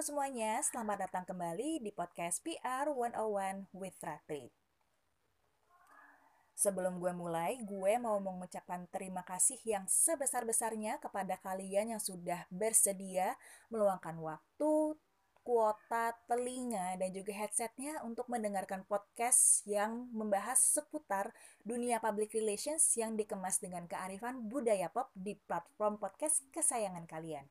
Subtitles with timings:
[0.00, 4.48] Halo semuanya, selamat datang kembali di podcast PR 101 with Ratri.
[6.56, 13.36] Sebelum gue mulai, gue mau mengucapkan terima kasih yang sebesar-besarnya kepada kalian yang sudah bersedia
[13.68, 14.96] meluangkan waktu,
[15.44, 21.28] kuota, telinga, dan juga headsetnya untuk mendengarkan podcast yang membahas seputar
[21.60, 27.44] dunia public relations yang dikemas dengan kearifan budaya pop di platform podcast kesayangan kalian.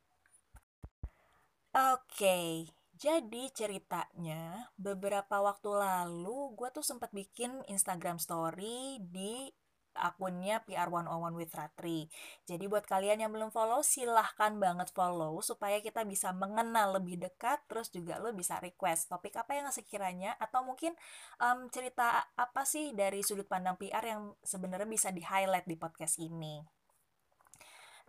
[1.79, 2.67] Oke,
[2.99, 9.47] jadi ceritanya beberapa waktu lalu gue tuh sempat bikin Instagram story di
[9.95, 12.11] akunnya PR101 with Ratri.
[12.43, 17.63] Jadi buat kalian yang belum follow, silahkan banget follow supaya kita bisa mengenal lebih dekat,
[17.71, 20.91] terus juga lo bisa request topik apa yang sekiranya, atau mungkin
[21.39, 26.78] um, cerita apa sih dari sudut pandang PR yang sebenarnya bisa di-highlight di podcast ini.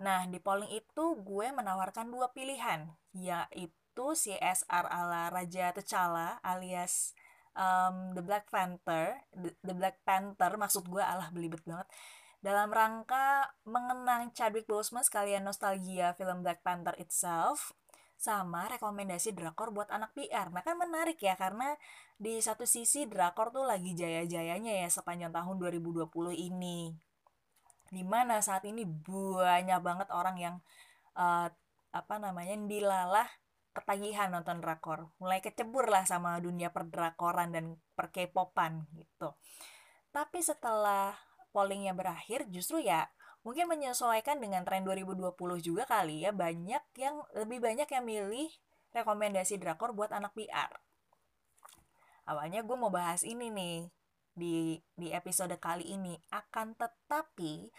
[0.01, 7.13] Nah, di polling itu gue menawarkan dua pilihan, yaitu CSR ala Raja T'Challa alias
[7.53, 11.85] um, The Black Panther, The, The Black Panther maksud gue alah belibet banget.
[12.41, 17.77] Dalam rangka mengenang Chadwick Boseman sekalian nostalgia film Black Panther itself,
[18.21, 20.53] sama rekomendasi drakor buat anak PR.
[20.53, 21.77] Nah kan menarik ya karena
[22.21, 26.93] di satu sisi drakor tuh lagi jaya-jayanya ya sepanjang tahun 2020 ini
[27.91, 30.57] di mana saat ini banyak banget orang yang
[31.19, 31.51] uh,
[31.91, 33.27] apa namanya dilalah
[33.75, 35.11] ketagihan nonton drakor.
[35.19, 39.35] Mulai kecebur lah sama dunia perdrakoran dan perkepopan gitu.
[40.15, 41.15] Tapi setelah
[41.51, 43.11] pollingnya berakhir justru ya
[43.43, 46.31] mungkin menyesuaikan dengan tren 2020 juga kali ya.
[46.31, 48.51] Banyak yang lebih banyak yang milih
[48.95, 50.71] rekomendasi drakor buat anak PR
[52.31, 53.91] awalnya gue mau bahas ini nih
[54.35, 57.71] di di episode kali ini akan tetapi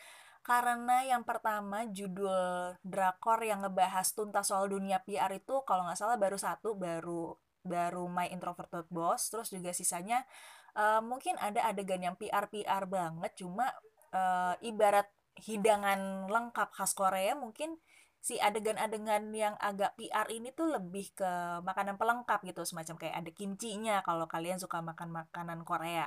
[0.41, 6.17] karena yang pertama judul drakor yang ngebahas tuntas soal dunia PR itu kalau nggak salah
[6.17, 10.25] baru satu baru baru My Introverted Boss terus juga sisanya
[10.73, 13.69] uh, mungkin ada adegan yang PR PR banget cuma
[14.17, 15.05] uh, ibarat
[15.37, 17.77] hidangan lengkap khas Korea mungkin
[18.21, 21.31] si adegan-adegan yang agak PR ini tuh lebih ke
[21.65, 26.05] makanan pelengkap gitu semacam kayak ada kimchinya kalau kalian suka makan makanan Korea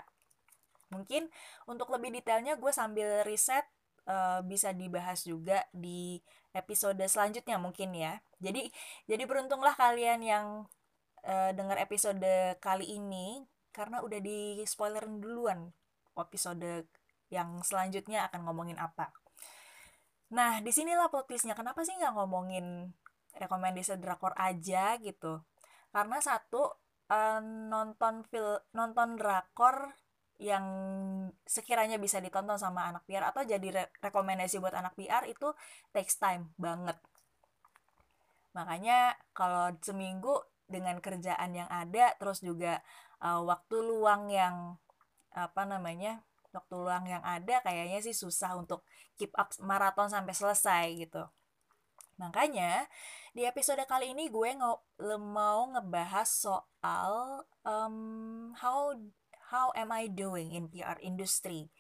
[0.95, 1.27] Mungkin
[1.67, 3.67] untuk lebih detailnya gue sambil riset
[4.07, 6.23] uh, bisa dibahas juga di
[6.55, 8.23] episode selanjutnya mungkin ya.
[8.39, 8.71] Jadi
[9.11, 10.47] jadi beruntunglah kalian yang
[11.27, 13.43] uh, dengar episode kali ini
[13.75, 15.75] karena udah di spoilerin duluan
[16.15, 16.87] episode
[17.33, 19.11] yang selanjutnya akan ngomongin apa.
[20.31, 21.59] Nah, di sinilah plot twistnya.
[21.59, 22.95] Kenapa sih nggak ngomongin
[23.35, 25.43] rekomendasi drakor aja gitu?
[25.91, 26.71] Karena satu,
[27.11, 29.91] uh, nonton film nonton drakor
[30.39, 30.67] yang
[31.47, 35.55] sekiranya bisa ditonton sama anak PR atau jadi re rekomendasi buat anak PR itu
[35.95, 36.99] takes time banget.
[38.55, 42.83] Makanya kalau seminggu dengan kerjaan yang ada terus juga
[43.23, 44.79] uh, waktu luang yang
[45.35, 46.23] apa namanya?
[46.55, 48.87] waktu luang yang ada kayaknya sih susah untuk
[49.19, 51.27] keep up maraton sampai selesai gitu.
[52.15, 52.87] Makanya
[53.35, 54.55] di episode kali ini gue
[55.19, 58.95] mau ngebahas soal um, how
[59.55, 61.71] how am I doing in PR industry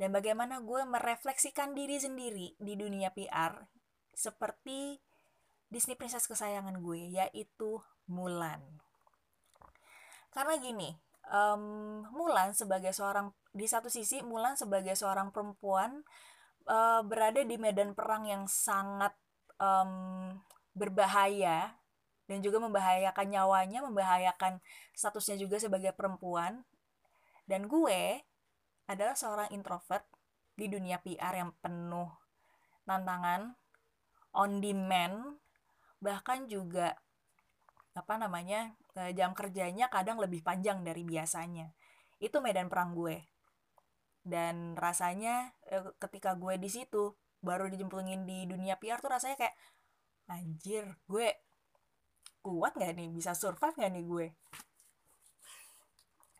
[0.00, 3.68] dan bagaimana gue merefleksikan diri sendiri di dunia PR
[4.16, 4.96] seperti
[5.68, 7.76] Disney princess kesayangan gue yaitu
[8.08, 8.64] Mulan.
[10.32, 10.96] Karena gini,
[11.28, 16.00] um, Mulan sebagai seorang di satu sisi Mulan sebagai seorang perempuan
[16.64, 19.12] uh, berada di medan perang yang sangat
[19.60, 20.32] um,
[20.72, 21.76] berbahaya
[22.30, 24.62] dan juga membahayakan nyawanya, membahayakan
[24.96, 26.64] statusnya juga sebagai perempuan
[27.48, 28.20] dan gue
[28.88, 30.04] adalah seorang introvert
[30.52, 32.12] di dunia PR yang penuh
[32.84, 33.56] tantangan,
[34.36, 35.40] on demand,
[36.00, 36.92] bahkan juga
[37.96, 41.72] apa namanya eh, jam kerjanya kadang lebih panjang dari biasanya.
[42.20, 43.24] Itu medan perang gue.
[44.20, 49.56] Dan rasanya eh, ketika gue di situ baru dijemplungin di dunia PR tuh rasanya kayak
[50.28, 51.32] anjir gue
[52.42, 54.26] kuat gak nih bisa survive gak nih gue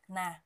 [0.08, 0.40] nah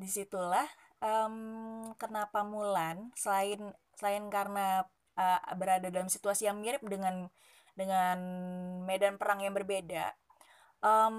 [0.00, 0.64] di situlah
[1.04, 4.88] um, kenapa Mulan selain selain karena
[5.20, 7.28] uh, berada dalam situasi yang mirip dengan
[7.76, 8.18] dengan
[8.88, 10.16] medan perang yang berbeda
[10.80, 11.16] um,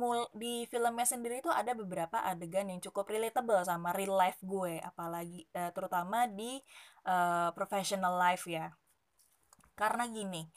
[0.00, 4.80] mul di filmnya sendiri itu ada beberapa adegan yang cukup relatable sama real life gue
[4.80, 6.60] apalagi uh, terutama di
[7.06, 8.72] uh, professional life ya.
[9.76, 10.48] Karena gini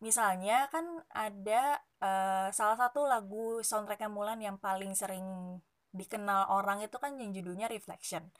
[0.00, 6.96] misalnya kan ada uh, salah satu lagu soundtracknya Mulan yang paling sering dikenal orang itu
[7.02, 8.30] kan yang judulnya Reflection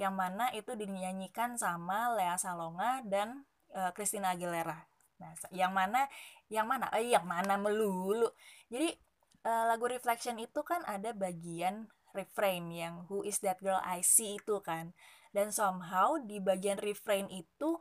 [0.00, 3.44] yang mana itu dinyanyikan sama Lea Salonga dan
[3.76, 4.88] uh, Christina Aguilera.
[5.20, 6.08] Nah yang mana
[6.48, 6.88] yang mana?
[6.96, 8.32] Eh yang mana melulu.
[8.72, 8.96] Jadi
[9.44, 14.40] uh, lagu reflection itu kan ada bagian refrain yang who is that girl I see
[14.40, 14.96] itu kan.
[15.36, 17.78] Dan somehow di bagian refrain itu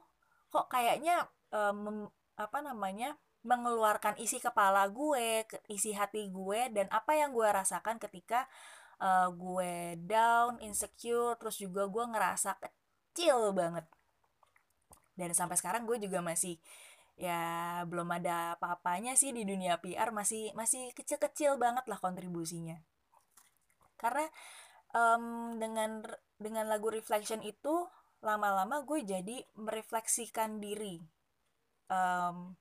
[0.52, 1.24] kok kayaknya
[1.56, 3.16] um, apa namanya
[3.48, 8.52] mengeluarkan isi kepala gue, isi hati gue dan apa yang gue rasakan ketika
[9.00, 13.88] uh, gue down, insecure, terus juga gue ngerasa kecil banget.
[15.16, 16.60] Dan sampai sekarang gue juga masih
[17.19, 22.80] ya belum ada apa-apanya sih di dunia PR masih masih kecil-kecil banget lah kontribusinya.
[24.00, 24.24] Karena
[24.96, 26.00] um, dengan
[26.40, 27.88] dengan lagu reflection itu
[28.24, 31.00] lama-lama gue jadi merefleksikan diri
[31.92, 32.56] um,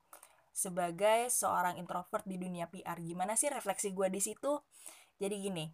[0.55, 4.59] sebagai seorang introvert di dunia PR gimana sih refleksi gue di situ
[5.19, 5.71] jadi gini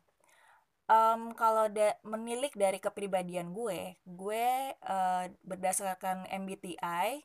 [0.89, 4.49] um, kalau da menilik dari kepribadian gue gue
[4.85, 7.23] uh, berdasarkan MBTI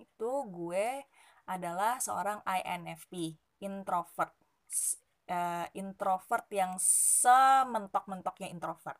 [0.00, 1.04] itu gue
[1.44, 4.32] adalah seorang INFP introvert.
[5.30, 8.98] Uh, introvert yang sementok-mentoknya introvert.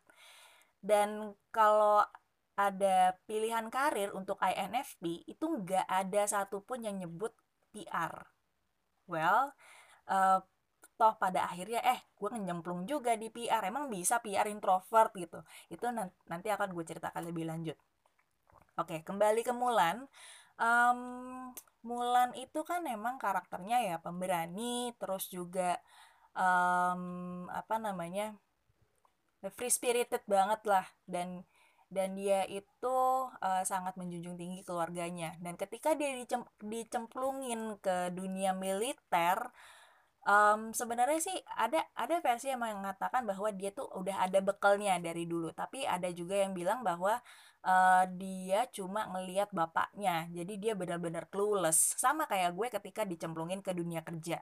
[0.79, 2.07] Dan kalau
[2.55, 7.33] ada pilihan karir untuk INFP itu nggak ada satupun yang nyebut
[7.73, 8.13] PR
[9.09, 9.55] well
[10.07, 10.39] uh,
[11.01, 15.17] toh pada akhirnya eh gue nyemplung juga di PR emang bisa PR introvert?
[15.17, 15.41] Gitu.
[15.73, 15.89] Itu
[16.29, 17.81] nanti akan gue ceritakan lebih lanjut.
[18.77, 20.05] Oke kembali ke Mulan.
[20.61, 21.01] Um,
[21.81, 25.81] Mulan itu kan emang karakternya ya pemberani terus juga
[26.37, 28.37] um, apa namanya
[29.57, 31.49] free spirited banget lah dan
[31.91, 32.97] dan dia itu
[33.41, 35.35] uh, sangat menjunjung tinggi keluarganya.
[35.43, 39.51] Dan ketika dia dicem dicemplungin ke dunia militer
[40.27, 45.25] um, sebenarnya sih ada ada versi yang mengatakan bahwa dia tuh udah ada bekalnya dari
[45.25, 45.53] dulu.
[45.55, 47.21] Tapi ada juga yang bilang bahwa
[47.65, 50.29] uh, dia cuma ngelihat bapaknya.
[50.33, 51.97] Jadi dia benar-benar clueless.
[51.97, 54.41] Sama kayak gue ketika dicemplungin ke dunia kerja.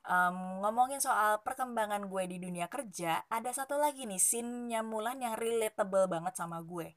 [0.00, 5.36] Um, ngomongin soal perkembangan gue di dunia kerja, ada satu lagi nih scene-nya Mulan yang
[5.36, 6.96] relatable banget sama gue.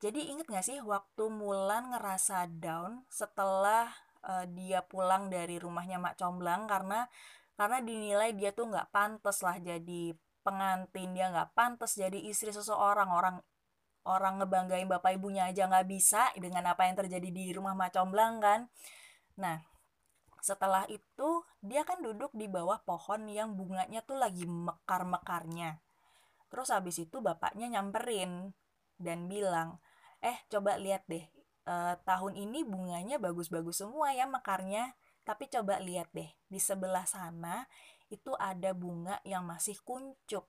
[0.00, 3.92] Jadi inget gak sih waktu Mulan ngerasa down setelah
[4.24, 7.06] uh, dia pulang dari rumahnya Mak Comblang karena
[7.58, 10.14] karena dinilai dia tuh nggak pantas lah jadi
[10.46, 13.10] pengantin dia nggak pantas jadi istri seseorang.
[13.10, 13.36] Orang
[14.08, 18.40] orang ngebanggain bapak ibunya aja nggak bisa dengan apa yang terjadi di rumah Mak Comblang
[18.40, 18.60] kan.
[19.36, 19.60] Nah
[20.38, 25.82] setelah itu dia kan duduk di bawah pohon yang bunganya tuh lagi mekar-mekarnya.
[26.48, 28.56] Terus habis itu bapaknya nyamperin
[28.96, 29.82] dan bilang
[30.18, 31.22] eh coba lihat deh
[31.68, 34.96] eh, tahun ini bunganya bagus-bagus semua ya mekarnya.
[35.28, 37.68] Tapi coba lihat deh di sebelah sana
[38.08, 40.48] itu ada bunga yang masih kuncup.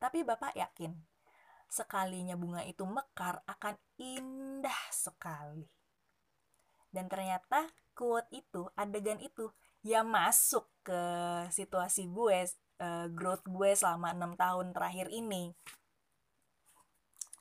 [0.00, 0.96] Tapi bapak yakin
[1.70, 5.68] sekalinya bunga itu mekar akan indah sekali.
[6.90, 9.52] Dan ternyata quote itu adegan itu
[9.84, 11.00] ya masuk ke
[11.54, 12.48] situasi gue
[12.82, 15.54] uh, growth gue selama enam tahun terakhir ini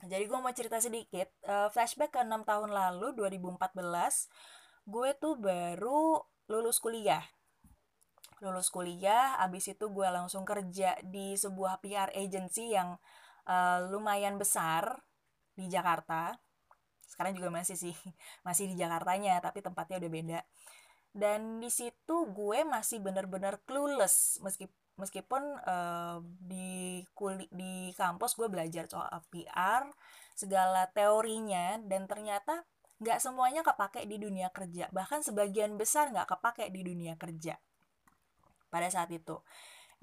[0.08, 3.76] jadi gue mau cerita sedikit uh, flashback ke enam tahun lalu 2014
[4.88, 7.22] gue tuh baru lulus kuliah.
[8.40, 12.96] Lulus kuliah abis itu gue langsung kerja di sebuah PR agency yang
[13.44, 15.04] uh, lumayan besar
[15.54, 16.40] di Jakarta.
[17.04, 17.94] Sekarang juga masih sih
[18.48, 20.40] masih di Jakartanya tapi tempatnya udah beda.
[21.12, 28.52] Dan di situ gue masih bener-bener clueless meski meskipun uh, di kuli di kampus gue
[28.52, 29.88] belajar soal PR
[30.36, 32.68] segala teorinya dan ternyata
[33.00, 34.92] nggak semuanya kepake di dunia kerja.
[34.92, 37.56] Bahkan sebagian besar nggak kepake di dunia kerja
[38.68, 39.40] pada saat itu.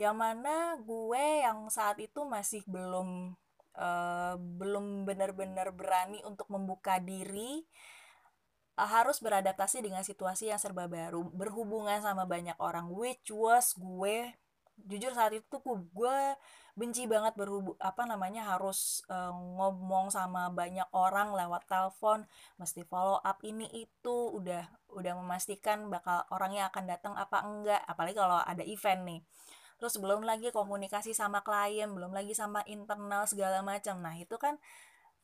[0.00, 3.36] Yang mana gue yang saat itu masih belum
[3.76, 7.64] uh, belum benar-benar berani untuk membuka diri
[8.80, 11.20] uh, harus beradaptasi dengan situasi yang serba baru.
[11.32, 14.32] Berhubungan sama banyak orang which was gue
[14.85, 16.18] jujur saat itu gue
[16.76, 22.28] benci banget berhubung apa namanya harus uh, ngomong sama banyak orang lewat telepon
[22.61, 28.16] mesti follow up ini itu udah udah memastikan bakal orangnya akan datang apa enggak apalagi
[28.21, 29.21] kalau ada event nih.
[29.80, 33.97] Terus belum lagi komunikasi sama klien belum lagi sama internal segala macam.
[34.04, 34.61] Nah itu kan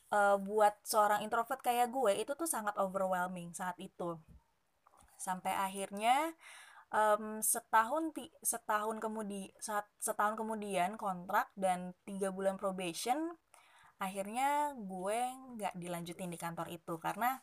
[0.08, 4.16] uh, buat seorang introvert kayak gue itu tuh sangat overwhelming saat itu.
[5.20, 6.32] Sampai akhirnya
[6.92, 8.12] um, setahun
[8.44, 9.50] setahun kemudian
[9.98, 13.34] setahun kemudian kontrak dan tiga bulan probation
[13.98, 15.18] akhirnya gue
[15.56, 17.40] nggak dilanjutin di kantor itu karena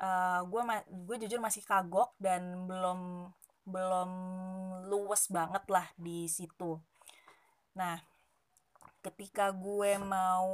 [0.00, 0.62] uh, gue
[1.04, 3.30] gue jujur masih kagok dan belum
[3.68, 4.10] belum
[4.88, 6.80] luwes banget lah di situ.
[7.76, 8.00] Nah
[9.04, 10.48] ketika gue mau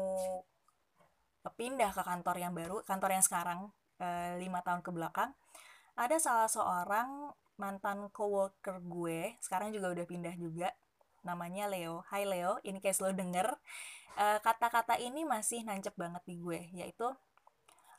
[1.55, 3.69] pindah ke kantor yang baru kantor yang sekarang
[4.01, 5.37] uh, lima tahun ke belakang
[5.95, 10.69] ada salah seorang mantan coworker gue sekarang juga udah pindah juga
[11.25, 12.05] namanya Leo.
[12.11, 13.49] Hai Leo ini case lo denger
[14.15, 17.11] kata kata-kata ini masih nancep banget di gue yaitu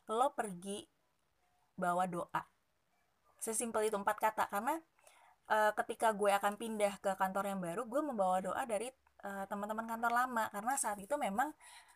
[0.08, 0.88] lo pergi
[1.76, 2.44] bawa doa.
[3.42, 4.80] Sesimpel itu empat kata karena
[5.52, 8.90] uh, ketika gue akan pindah ke kantor yang baru gue membawa doa dari
[9.28, 11.52] uh, teman-teman kantor lama karena saat itu memang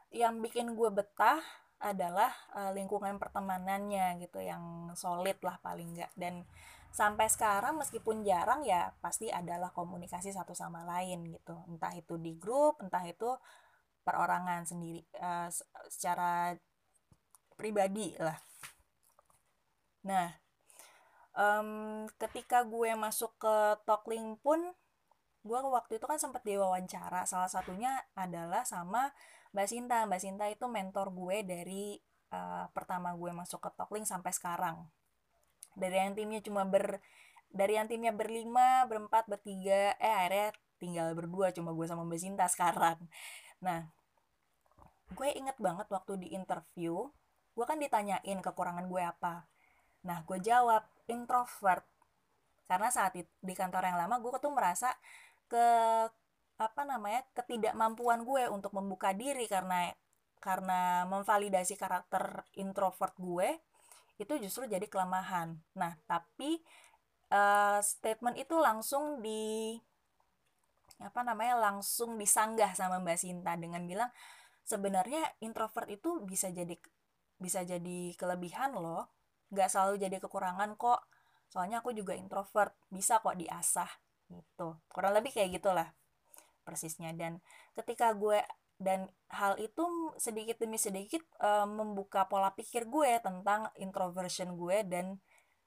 [0.10, 1.40] yang bikin gue betah
[1.80, 6.44] adalah uh, lingkungan pertemanannya gitu yang solid lah paling enggak dan
[6.90, 11.56] sampai sekarang meskipun jarang ya pasti adalah komunikasi satu sama lain gitu.
[11.70, 13.30] Entah itu di grup entah itu
[14.04, 15.48] perorangan sendiri uh,
[15.88, 16.58] secara
[17.54, 18.38] pribadi lah.
[20.08, 20.28] Nah
[21.38, 21.70] um,
[22.18, 23.56] ketika gue masuk ke
[23.86, 24.60] Talklink pun
[25.40, 27.24] gue waktu itu kan sempat diwawancara.
[27.30, 29.14] Salah satunya adalah sama
[29.56, 29.98] Mbak Sinta.
[30.10, 31.96] Mbak Sinta itu mentor gue dari
[32.34, 34.90] uh, pertama gue masuk ke Talklink sampai sekarang
[35.80, 37.00] dari yang timnya cuma ber
[37.50, 42.46] dari yang timnya berlima berempat bertiga eh akhirnya tinggal berdua cuma gue sama Mbak Sinta
[42.46, 43.00] sekarang.
[43.66, 43.90] Nah
[45.10, 47.10] gue inget banget waktu di interview
[47.58, 49.50] gue kan ditanyain kekurangan gue apa.
[50.06, 51.84] Nah gue jawab introvert.
[52.70, 54.94] Karena saat itu, di kantor yang lama gue tuh merasa
[55.50, 55.66] ke
[56.60, 59.90] apa namanya ketidakmampuan gue untuk membuka diri karena
[60.40, 63.60] karena memvalidasi karakter introvert gue
[64.20, 65.56] itu justru jadi kelemahan.
[65.80, 66.60] Nah tapi
[67.32, 69.80] uh, statement itu langsung di
[71.00, 74.12] apa namanya langsung disanggah sama Mbak Sinta dengan bilang
[74.68, 76.76] sebenarnya introvert itu bisa jadi
[77.40, 79.08] bisa jadi kelebihan loh.
[79.50, 81.08] Nggak selalu jadi kekurangan kok.
[81.50, 82.76] Soalnya aku juga introvert.
[82.92, 83.90] Bisa kok diasah.
[84.30, 84.78] Gitu.
[84.92, 85.90] Kurang lebih kayak gitulah
[86.68, 87.16] persisnya.
[87.16, 87.40] Dan
[87.74, 88.44] ketika gue
[88.80, 89.84] dan hal itu
[90.16, 95.20] sedikit demi sedikit uh, membuka pola pikir gue tentang introversion gue dan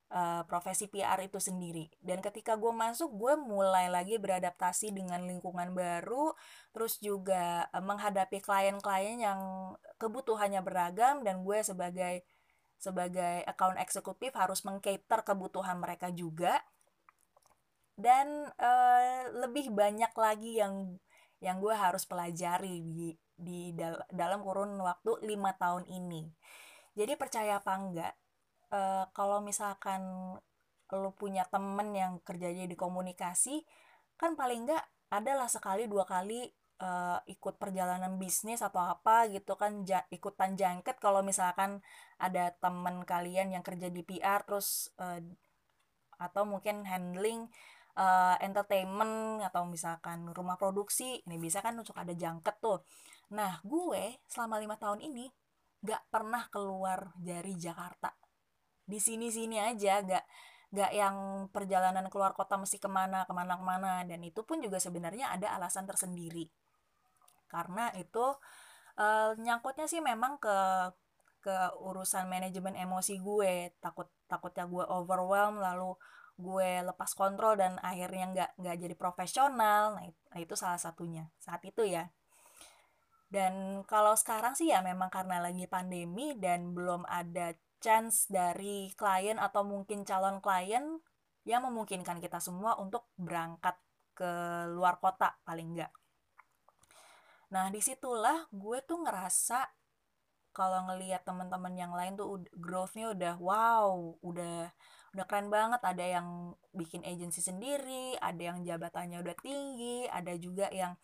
[0.08, 1.92] uh, profesi PR itu sendiri.
[2.00, 6.32] Dan ketika gue masuk gue mulai lagi beradaptasi dengan lingkungan baru
[6.72, 9.40] terus juga uh, menghadapi klien-klien yang
[10.00, 12.24] kebutuhannya beragam dan gue sebagai
[12.80, 16.64] sebagai account eksekutif harus mengcater kebutuhan mereka juga.
[17.92, 20.96] Dan uh, lebih banyak lagi yang
[21.42, 26.30] yang gue harus pelajari di di dal dalam kurun waktu lima tahun ini.
[26.94, 28.14] Jadi percaya apa enggak
[28.70, 30.02] uh, kalau misalkan
[30.92, 33.64] lo punya temen yang kerjanya di komunikasi
[34.14, 36.46] kan paling enggak adalah sekali dua kali
[36.78, 41.02] uh, ikut perjalanan bisnis atau apa gitu kan ja, ikutan jangket.
[41.02, 41.82] Kalau misalkan
[42.22, 45.18] ada teman kalian yang kerja di PR terus uh,
[46.22, 47.50] atau mungkin handling
[47.96, 52.84] uh, entertainment atau misalkan rumah produksi ini bisa kan untuk ada jangket tuh.
[53.36, 55.28] Nah gue selama lima tahun ini
[55.82, 58.14] gak pernah keluar dari Jakarta.
[58.82, 60.24] Di sini sini aja gak
[60.72, 63.92] gak yang perjalanan keluar kota mesti ke mana ke mana ke mana.
[64.06, 66.48] Dan itu pun juga sebenarnya ada alasan tersendiri.
[67.50, 68.24] Karena itu
[68.96, 70.56] uh, nyangkutnya sih memang ke
[71.42, 73.74] ke urusan manajemen emosi gue.
[73.82, 75.98] Takut takutnya gue overwhelm lalu
[76.36, 81.28] gue lepas kontrol dan akhirnya nggak nggak jadi profesional nah itu, nah itu salah satunya
[81.38, 82.08] saat itu ya.
[83.32, 89.40] Dan kalau sekarang sih ya memang karena lagi pandemi dan belum ada chance dari klien
[89.40, 91.00] atau mungkin calon klien
[91.48, 93.74] yang memungkinkan kita semua untuk berangkat
[94.12, 94.30] ke
[94.68, 95.92] luar kota paling enggak
[97.52, 99.68] Nah, di situlah gue tuh ngerasa
[100.56, 104.72] kalau ngelihat teman-teman yang lain tuh growth-nya udah wow, udah
[105.14, 105.80] udah keren banget.
[105.84, 106.28] Ada yang
[106.72, 110.96] bikin agensi sendiri, ada yang jabatannya udah tinggi, ada juga yang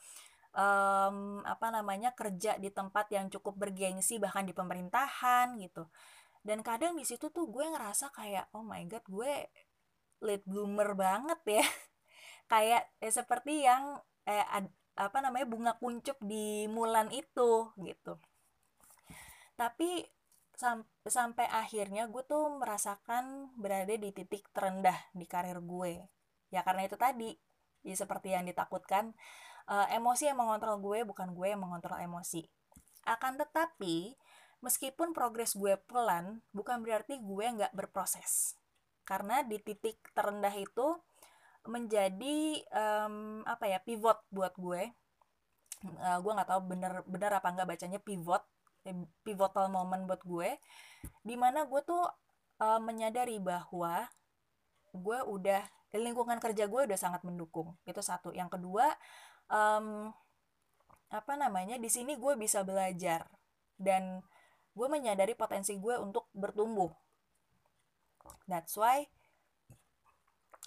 [0.56, 5.88] um, apa namanya kerja di tempat yang cukup bergengsi bahkan di pemerintahan gitu.
[6.42, 9.32] Dan kadang di situ tuh gue ngerasa kayak oh my god, gue
[10.24, 11.64] late bloomer banget ya.
[12.52, 14.44] kayak eh, seperti yang eh,
[14.98, 18.18] apa namanya bunga kuncup di Mulan itu gitu
[19.54, 20.06] tapi
[20.58, 26.02] sam sampai akhirnya gue tuh merasakan berada di titik terendah di karir gue.
[26.50, 27.30] Ya karena itu tadi
[27.86, 29.14] ya seperti yang ditakutkan
[29.70, 32.42] uh, emosi yang mengontrol gue bukan gue yang mengontrol emosi.
[33.06, 34.18] Akan tetapi
[34.58, 38.58] meskipun progres gue pelan bukan berarti gue nggak berproses.
[39.06, 40.98] Karena di titik terendah itu
[41.70, 44.90] menjadi um, apa ya pivot buat gue.
[46.02, 48.42] Uh, gue nggak tahu bener bener apa nggak bacanya pivot
[49.22, 50.50] pivotal moment buat gue
[51.22, 52.04] di mana gue tuh
[52.62, 54.06] uh, menyadari bahwa
[54.92, 55.62] gue udah
[55.96, 58.34] lingkungan kerja gue udah sangat mendukung itu satu.
[58.34, 58.92] Yang kedua
[59.48, 60.12] um,
[61.08, 63.24] apa namanya di sini gue bisa belajar
[63.80, 64.20] dan
[64.76, 66.92] gue menyadari potensi gue untuk bertumbuh.
[68.44, 69.08] That's why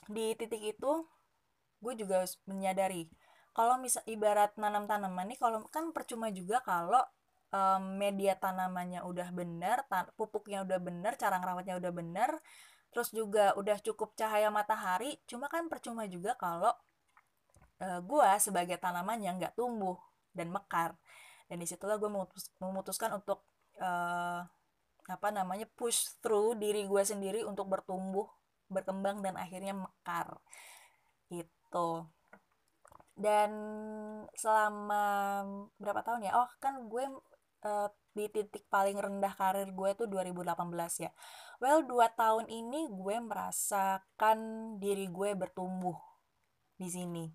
[0.10, 1.06] di titik itu
[1.82, 3.10] gue juga menyadari.
[3.52, 7.04] Kalau misal ibarat nanam tanaman nih kalau kan percuma juga kalau
[7.52, 12.32] um, media tanamannya udah bener tan pupuknya udah bener cara ngerawatnya udah bener
[12.92, 16.76] terus juga udah cukup cahaya matahari cuma kan percuma juga kalau
[17.82, 19.98] uh, gue sebagai tanaman yang nggak tumbuh
[20.32, 20.96] dan mekar.
[21.50, 23.44] Dan di situlah gue memutus, memutuskan untuk
[23.82, 24.46] uh,
[25.10, 28.30] apa namanya push through diri gue sendiri untuk bertumbuh
[28.72, 30.40] berkembang dan akhirnya mekar.
[31.28, 31.90] Gitu.
[33.20, 33.52] Dan
[34.32, 35.04] selama
[35.76, 36.34] berapa tahun ya?
[36.40, 37.04] Oh kan gue
[37.64, 41.12] uh, di titik paling rendah karir gue tuh 2018 ya
[41.64, 44.40] well dua tahun ini gue merasakan
[44.84, 45.96] diri gue bertumbuh
[46.76, 47.26] di sini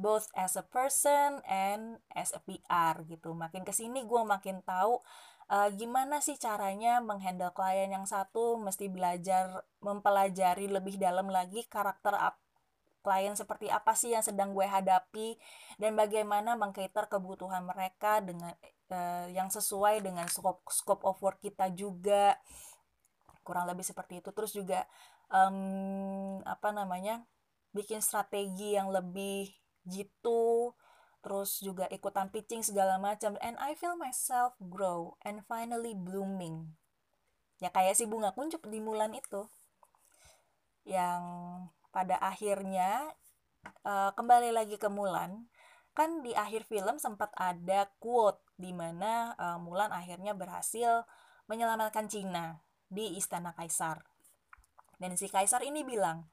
[0.00, 3.36] both as a person and as a PR gitu.
[3.36, 4.96] Makin ke sini gue makin tahu
[5.52, 12.16] uh, gimana sih caranya menghandle klien yang satu, mesti belajar mempelajari lebih dalam lagi karakter
[13.00, 15.36] klien seperti apa sih yang sedang gue hadapi
[15.76, 18.52] dan bagaimana mengcater kebutuhan mereka dengan
[18.90, 22.36] uh, yang sesuai dengan scope scope of work kita juga.
[23.46, 24.30] Kurang lebih seperti itu.
[24.34, 24.84] Terus juga
[25.32, 27.24] um, apa namanya
[27.70, 29.50] bikin strategi yang lebih
[29.86, 30.74] gitu
[31.20, 33.36] terus juga ikutan pitching segala macam.
[33.44, 36.76] And I feel myself grow and finally blooming.
[37.60, 39.44] Ya kayak si bunga kuncup di Mulan itu.
[40.88, 41.22] Yang
[41.92, 43.12] pada akhirnya
[43.84, 45.44] uh, kembali lagi ke Mulan
[46.00, 51.04] kan di akhir film sempat ada quote di mana uh, Mulan akhirnya berhasil
[51.44, 54.00] menyelamatkan Cina di istana kaisar
[54.96, 56.32] dan si kaisar ini bilang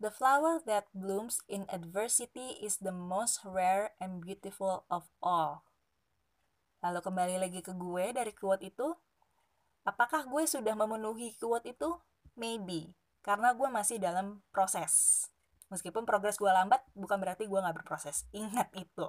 [0.00, 5.62] The flower that blooms in adversity is the most rare and beautiful of all.
[6.82, 8.98] Lalu kembali lagi ke gue dari quote itu.
[9.86, 12.02] Apakah gue sudah memenuhi quote itu?
[12.34, 12.98] Maybe.
[13.22, 15.30] Karena gue masih dalam proses.
[15.72, 18.28] Meskipun progres gue lambat, bukan berarti gue gak berproses.
[18.36, 19.08] Ingat itu.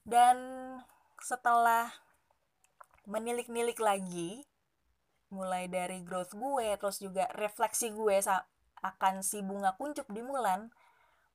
[0.00, 0.36] Dan
[1.20, 1.92] setelah
[3.04, 4.48] menilik-nilik lagi,
[5.28, 8.24] mulai dari growth gue, terus juga refleksi gue
[8.84, 10.72] akan si bunga kuncup di Mulan,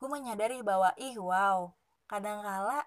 [0.01, 1.73] gue menyadari bahwa ih wow,
[2.09, 2.85] kadangkala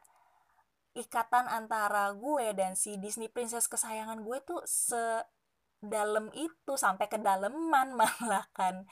[0.93, 8.47] ikatan antara gue dan si Disney Princess kesayangan gue tuh sedalam itu sampai kedaleman malah
[8.53, 8.85] kan.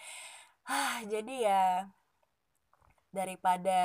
[0.69, 1.65] Ah, jadi ya
[3.11, 3.79] daripada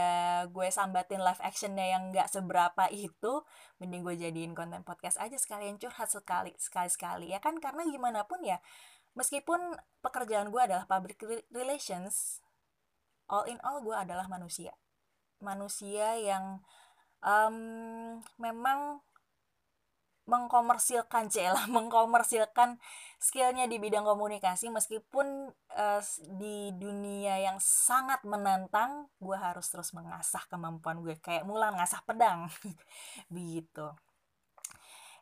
[0.49, 3.41] gue sambatin live actionnya yang gak seberapa itu
[3.81, 7.57] mending gue jadiin konten podcast aja sekalian curhat sekali sekali sekali ya kan?
[7.57, 8.61] Karena gimana pun ya
[9.17, 11.17] meskipun pekerjaan gue adalah public
[11.49, 12.43] relations
[13.25, 14.77] all in all gue adalah manusia.
[15.41, 16.61] Manusia yang
[17.25, 19.01] um, memang
[20.25, 22.81] mengkomersilkan celah mengkomersilkan
[23.21, 24.73] skillnya di bidang komunikasi.
[24.73, 26.01] Meskipun uh,
[26.37, 32.49] di dunia yang sangat menantang gue harus terus mengasah kemampuan gue kayak mulan ngasah pedang.
[33.33, 33.93] Begitu.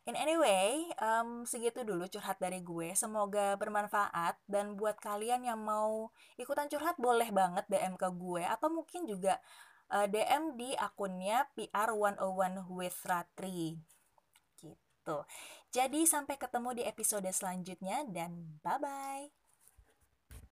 [0.04, 2.92] In anyway, um, segitu dulu curhat dari gue.
[2.92, 4.36] Semoga bermanfaat.
[4.44, 8.44] Dan buat kalian yang mau ikutan curhat boleh banget DM ke gue.
[8.44, 9.40] Atau mungkin juga
[9.96, 13.93] uh, DM di akunnya PR101 with Ratri.
[15.04, 15.20] Gitu.
[15.76, 19.43] Jadi sampai ketemu di episode selanjutnya dan bye-bye.